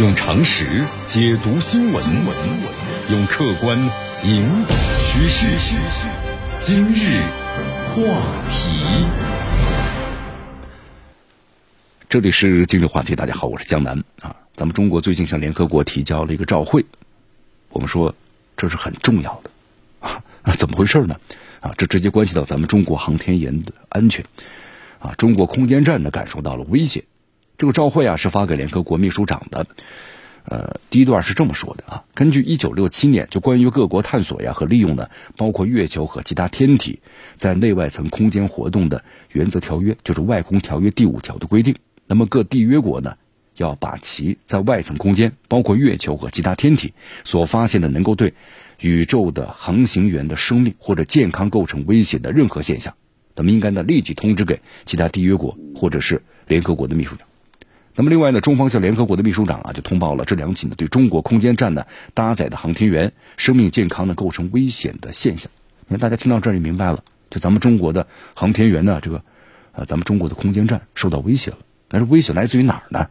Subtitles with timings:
[0.00, 0.64] 用常识
[1.08, 2.04] 解读新闻，
[3.10, 3.76] 用客观
[4.24, 5.74] 引导趋势。
[6.56, 7.20] 今日
[7.88, 8.04] 话
[8.48, 8.80] 题，
[12.08, 13.16] 这里是今日话题。
[13.16, 14.36] 大家好，我是江南啊。
[14.54, 16.86] 咱们中国最近向联合国提交了一个照会，
[17.70, 18.14] 我们说
[18.56, 19.50] 这是很重要的
[19.98, 20.22] 啊。
[20.56, 21.16] 怎么回事呢？
[21.58, 24.24] 啊，这直接关系到咱们中国航天员的安全
[25.00, 25.12] 啊。
[25.18, 27.02] 中国空间站呢感受到了威胁。
[27.58, 29.66] 这个照会啊是发给联合国秘书长的，
[30.44, 37.00] 呃，第一段是这么说的啊，根据一九六七年就关于各国探索呀和利用呢，包括月球和其他天体
[37.34, 39.02] 在内外层空间活动的
[39.32, 41.74] 原则条约，就是外空条约第五条的规定，
[42.06, 43.16] 那么各缔约国呢
[43.56, 46.94] 要把其在外层空间，包括月球和其他天体
[47.24, 48.34] 所发现的能够对
[48.78, 52.94] 宇宙的航行员的生命或者健康构成威胁的任何现象，
[53.34, 57.27] 那么应该呢立即通知给其他缔约国或者是联合国的秘书长。
[57.98, 61.84] 那么另外呢，中方向联合国的秘书长啊，就通报了这两起呢对中国空间站呢
[62.14, 65.50] 搭载的航天员生命健康呢构成危险的现象。
[65.88, 69.24] 你看大家听到这儿就明白了，就咱们中国的航天员呢，这个，
[69.72, 71.58] 呃，咱们中国的空间站受到威胁了。
[71.88, 73.08] 但是威胁来自于哪儿呢？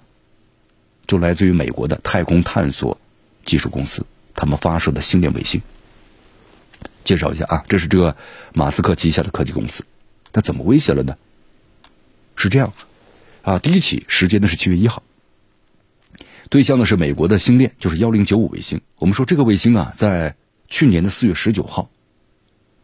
[1.05, 2.97] 就来自于美国的太空探索
[3.43, 5.61] 技术公司，他们发射的星链卫星。
[7.03, 8.15] 介绍一下啊，这是这个
[8.53, 9.83] 马斯克旗下的科技公司，
[10.31, 11.17] 那怎么威胁了呢？
[12.37, 12.71] 是这样。
[13.47, 15.03] 啊，第一起时间呢是七月一号，
[16.49, 18.81] 对象呢是美国的星链，就是幺零九五卫星。
[18.97, 20.35] 我们说这个卫星啊，在
[20.67, 21.89] 去年的四月十九号，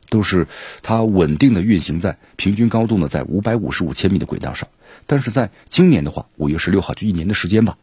[0.08, 0.48] 都是
[0.82, 4.70] 它稳定的运行在平均高度呢在五百五十五千米的轨道上。
[5.06, 7.78] 但是在今年的话，五月十六号就一年的时间吧，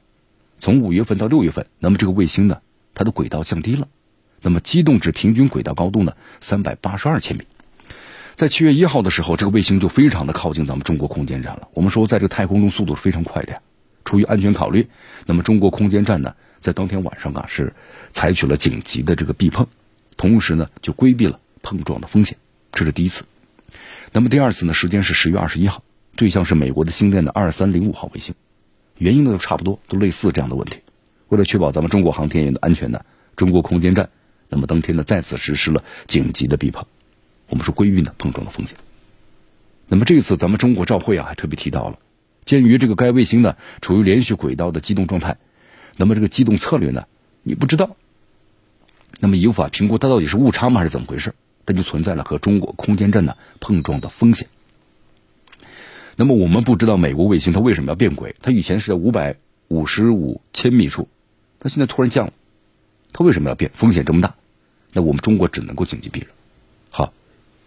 [0.58, 2.62] 从五月份到六月份，那么这个卫星呢，
[2.94, 3.88] 它的轨道降低了，
[4.40, 7.44] 那么机动至平均轨道高度呢三百八十二千米。
[8.36, 11.68] 在七月一号的时候，这个卫星就非常的靠近咱们中国空间站了。
[11.74, 13.60] 我们说，在这个太空中速度是非常快的呀。
[14.04, 14.88] 出于安全考虑，
[15.26, 17.74] 那么中国空间站呢，在当天晚上啊是
[18.12, 19.66] 采取了紧急的这个避碰，
[20.16, 22.38] 同时呢就规避了碰撞的风险。
[22.72, 23.24] 这是第一次。
[24.12, 25.82] 那么第二次呢，时间是十月二十一号，
[26.16, 28.34] 对象是美国的星链的二三零五号卫星，
[28.96, 30.78] 原因呢都差不多，都类似这样的问题。
[31.28, 33.04] 为了确保咱们中国航天员的安全呢，
[33.36, 34.08] 中国空间站
[34.48, 36.86] 那么当天呢再次实施了紧急的避碰。
[37.50, 38.78] 我们说规避呢碰撞的风险。
[39.88, 41.98] 那么这次咱们中国召会啊，还特别提到了，
[42.44, 45.36] 鉴于这个该卫星呢处于连续轨道的机动状态，
[45.96, 47.06] 那么这个机动策略呢
[47.42, 47.96] 你不知道，
[49.18, 51.34] 那么也无法评估它到底是误差吗还是怎么回事，
[51.66, 54.48] 它就存在了和中国空间站呢碰撞的风险。
[56.14, 59.36] 那么我们不知道美国卫星它为什么要变轨，它以前是在五百
[59.68, 61.08] 五十五千米处，
[61.58, 62.32] 它现在突然降了，
[63.12, 63.72] 它为什么要变？
[63.74, 64.34] 风险这么大，
[64.92, 66.28] 那我们中国只能够紧急避让。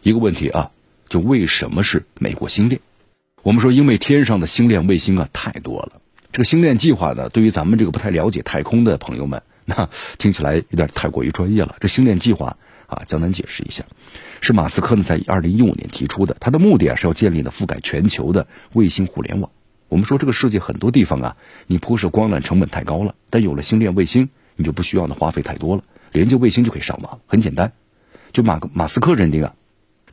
[0.03, 0.71] 一个问题啊，
[1.07, 2.81] 就为什么是美国星链？
[3.41, 6.01] 我们说，因为天上的星链卫星啊太多了。
[6.33, 11.77] 这个星链计划呢，对于咱们这个不太了解太空的朋友们， 那听起来有点太过于专业了。
[11.79, 13.85] 这星链计划啊，江南解释一下，
[14.41, 19.49] 是马斯克呢在二零一五年提出的，他的目的啊是要建立呢覆盖全球的卫星互联网。
[19.87, 21.37] 我们说，这个世界很多地方啊，
[21.67, 24.27] 你铺设光缆成本太高了，但有了星链卫星，
[24.57, 27.71] 你就不需要呢花费太多了，连接卫星就可以上网，很简单。
[28.33, 29.53] 就马马斯克认定啊。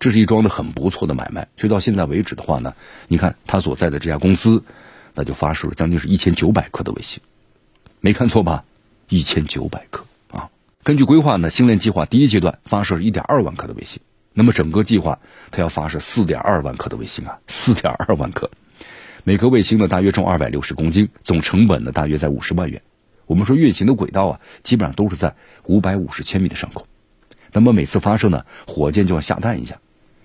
[0.01, 2.75] 这是一桩的很不错的买卖，所以到现在为止的话呢，
[3.07, 4.65] 你看他所在的这家公司，
[5.15, 7.21] 那就发射了将近是一千九百颗的卫星，
[8.01, 8.65] 没看错吧？
[9.11, 10.49] 一千九百颗啊！
[10.83, 14.01] 根据规划呢，星链计划第一阶段发射一点二万颗的卫星，
[14.33, 15.19] 那么整个计划
[15.51, 18.51] 它要发射四点二万颗的卫星啊，四点二万颗，
[19.25, 22.81] 每颗卫星呢大约重二百六十公斤，总成本呢大约在五十万元。
[23.27, 25.35] 我们说运行的轨道啊，基本上都是在
[25.67, 26.87] 五百五十千米的上空，
[27.53, 29.77] 那么每次发射呢，火箭就要下蛋一下。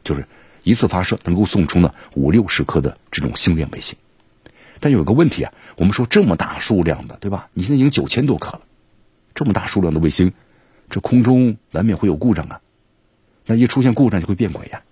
[0.05, 0.25] 就是
[0.63, 3.97] 一次发射能够送出呢五六十颗的这种星链卫星，
[4.79, 7.49] 但有个问题啊，我们说这么大数量的，对吧？
[7.53, 8.61] 你现在已经九千多颗了，
[9.33, 10.31] 这么大数量的卫星，
[10.89, 12.61] 这空中难免会有故障啊。
[13.45, 14.83] 那一出现故障就会变轨呀。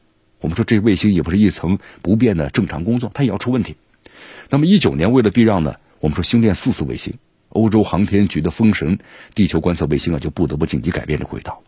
[0.42, 3.78] 我们说这卫星也不是一层不变的正常工作，它也要出问题。
[4.50, 7.14] 那么一九年为了避让呢，我们说星链四次卫星，
[7.50, 9.00] 欧洲航天局的风神
[9.34, 11.64] 地球观测卫星啊，就不得不紧急改变这轨道。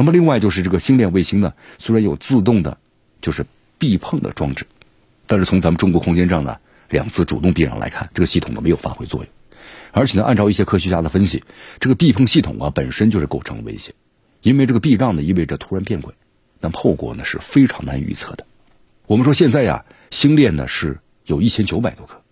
[0.00, 2.78] 那么另外就是这个星链卫星呢，虽然有自动的，
[3.20, 3.44] 就是
[3.76, 4.66] 避碰的装置，
[5.26, 6.56] 但是从咱们中国空间站呢
[6.88, 9.28] 两次主动避让来看，这个系统呢没有发挥作用，
[9.92, 11.44] 而且呢按照一些科学家的分析，
[11.80, 13.92] 这个避碰系统啊本身就是构成了威胁，
[14.40, 16.14] 因为这个避让呢意味着突然变轨，
[16.60, 18.46] 那么后果呢是非常难预测的。
[19.06, 22.22] 我们说现在呀星链呢是有一千九百多颗，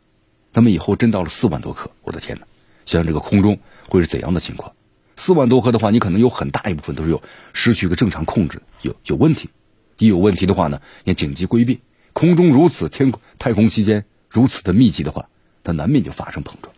[0.54, 2.46] 那么以后真到了四万多颗，我的天哪，
[2.86, 3.58] 想想这个空中
[3.90, 4.72] 会是怎样的情况？
[5.18, 7.20] 四万多颗的话，你可能有很大一部分都是有
[7.52, 9.50] 失去一个正常控制，有有问题。
[9.98, 11.80] 一有问题的话呢，要紧急规避。
[12.12, 15.28] 空中如此天空太空期间如此的密集的话，
[15.64, 16.72] 它难免就发生碰撞。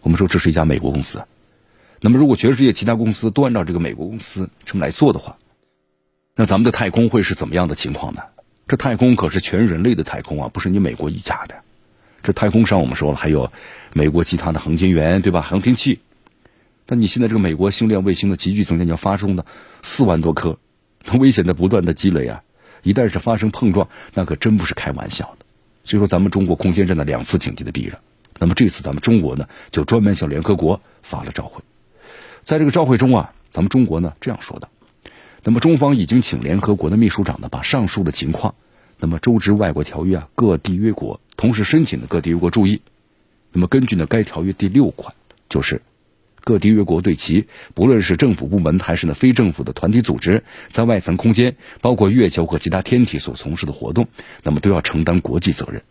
[0.00, 1.22] 我们说这是一家美国公司，
[2.00, 5.38] 那么如果全世界其他公司都按照这个美国公司这么来做的话，
[6.34, 8.22] 那咱们的太空会是怎么样的情况呢？
[8.66, 11.54] 这太空可是全人类的太空啊，不是你美国一家的。
[12.24, 13.52] 这太空上我们说了，还有
[13.92, 15.42] 美国其他的航天员，对吧？
[15.42, 16.00] 航天器。
[16.92, 19.46] 那你现在这个美国星链卫星的急剧增加，你要发送的
[19.80, 20.58] 四万多颗，
[21.18, 22.42] 危险的不断的积累啊！
[22.82, 25.46] 一旦是发生碰撞，那可真不是开玩笑的。
[25.84, 27.98] 所以说，咱们中国空间站的两次紧急的避让。
[28.38, 31.62] 那么这次咱们中国呢，就专门向联合国发了照会。
[32.44, 34.68] 在这个照会中啊，咱们中国呢这样说的：
[35.44, 38.54] 那么中方已经请联合国的秘书长呢，把上述的情况，
[38.98, 42.82] 那么周知外国条约啊各缔约国同时申请的各缔约国注意。
[43.50, 45.14] 那么根据呢该条约第六款，
[45.48, 45.80] 就是
[46.44, 54.08] 各缔约国对其不论是政府部门还是呢非政府的团体组织，在外层空间，包括月球和其他天体所从事的活动，
[54.42, 55.82] 那么都要承担国际责任，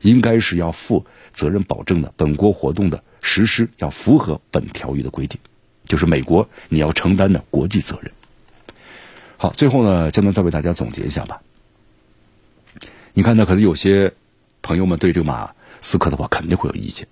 [0.00, 1.06] 应该是要负。
[1.34, 5.40] 责任保证的本国活动的实施要符合本条约的规定，
[5.84, 8.12] 就是美国你要承担的国际责任。
[9.36, 11.42] 好，最后呢，江南再为大家总结一下吧。
[13.14, 14.12] 你看呢，可能有些
[14.62, 17.08] 朋友们对这个马斯克的话肯定会有意见。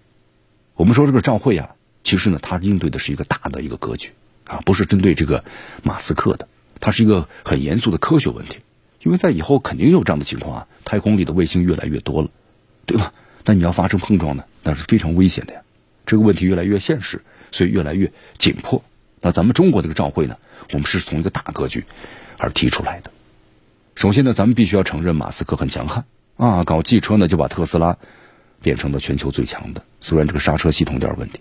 [0.76, 4.10] 我们说这个照会啊，其实呢，它应对的是一个大的一个格局
[4.44, 5.44] 啊，不是针对这个
[5.82, 6.48] 马斯克的，
[6.80, 8.58] 它是一个很严肃的科学问题。
[9.02, 12.30] 因为在以后肯定有这样的情况啊，太空里的卫星越来越多了，
[12.86, 13.12] 对吧？
[13.44, 15.62] 那你要发生碰撞呢，那是非常危险的呀。
[16.06, 18.84] 这个问题越来越现实，所以越来越紧迫。
[19.20, 20.36] 那咱们中国这个召会呢，
[20.72, 21.84] 我们是从一个大格局
[22.38, 23.10] 而提出来的。
[23.94, 26.04] 首先呢，咱们必须要承认马斯克很强悍
[26.36, 27.98] 啊，搞汽车呢就把特斯拉
[28.60, 31.40] 变成了全球最强的，虽然这个刹车系统有点问题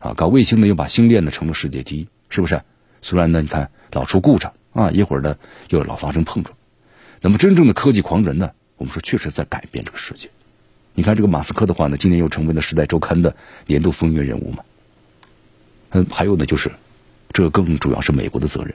[0.00, 2.62] 啊，搞卫星呢又把星链呢成了世界第一，是不是？
[3.02, 5.36] 虽然呢你看老出故障啊，一会儿呢
[5.68, 6.56] 又老发生碰撞。
[7.20, 10.30] 那么真正的科技狂人呢，我们说确实在改变这个世界。
[10.94, 13.36] 你看这个马斯克的话呢，今年又成为了《时代周刊》的
[13.66, 14.64] 年度风云人物嘛。
[15.90, 16.72] 嗯，还有呢，就是
[17.32, 18.74] 这更主要是美国的责任。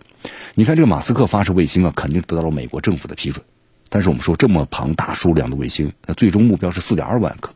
[0.53, 3.43] 你看这个马斯克发射卫星啊，肯定得到了美国政府的批准。
[3.89, 7.51] 但是我们说这么庞大数量的卫星，那最终目标是四点二万颗。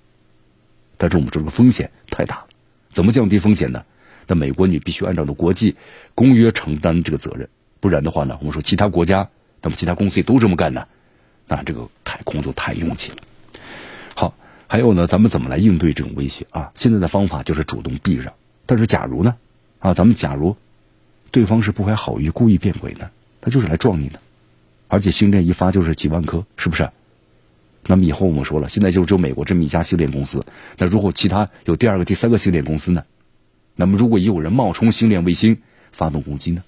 [0.98, 2.48] 但是我们说这个风险太大了，
[2.92, 3.84] 怎么降低风险呢？
[4.28, 5.76] 那美国你必须按照的国际
[6.14, 7.50] 公约承担这个责任，
[7.80, 9.30] 不然的话呢，我们说其他国家，
[9.62, 10.86] 那么其他公司也都这么干呢，
[11.48, 13.18] 那这个太空就太拥挤了。
[14.14, 14.36] 好
[14.68, 16.72] 还有呢，咱们怎么来应对这种威胁啊？
[16.76, 18.34] 现在的方法就是主动避让。
[18.66, 19.36] 但是假如呢，
[19.80, 20.56] 啊，咱们假如
[21.32, 23.10] 对方是不怀好意、故意变轨呢，
[23.42, 24.20] 他就是来撞你的，
[24.88, 26.90] 而且星链一发就是几万颗，是不是？
[27.86, 30.46] 那么以后我们说了，现在就只有美国这么一家星链公司。
[30.78, 33.04] 那如果其他有第二个、第三个星链公司呢？
[33.76, 35.58] 那么如果也有人冒充星链卫星
[35.92, 36.64] 发动攻击呢？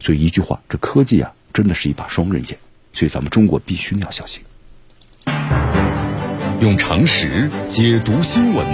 [0.00, 2.56] 所以一句话，这科技啊，真的是一把双刃剑。
[2.92, 4.42] 所以咱们中国必须要小心。
[6.60, 8.66] 用常识解读新闻，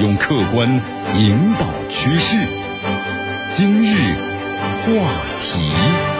[0.00, 0.68] 用客观
[1.16, 2.36] 引导趋势。
[3.50, 4.14] 今日
[4.84, 4.92] 话
[5.40, 6.15] 题。